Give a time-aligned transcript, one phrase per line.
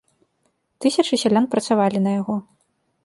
[0.85, 2.35] Тысячы сялян працавалі на яго.